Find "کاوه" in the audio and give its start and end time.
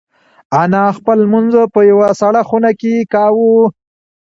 3.13-3.61